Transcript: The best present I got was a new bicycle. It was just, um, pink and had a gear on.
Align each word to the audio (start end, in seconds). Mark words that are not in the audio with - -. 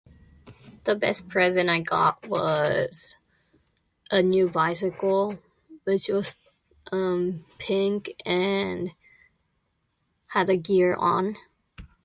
The 0.85 0.95
best 0.95 1.29
present 1.29 1.69
I 1.69 1.81
got 1.81 2.25
was 2.27 3.17
a 4.09 4.23
new 4.23 4.49
bicycle. 4.49 5.33
It 5.33 5.41
was 5.85 6.03
just, 6.05 6.39
um, 6.91 7.45
pink 7.59 8.11
and 8.25 8.89
had 10.25 10.49
a 10.49 10.57
gear 10.57 10.95
on. 10.95 11.37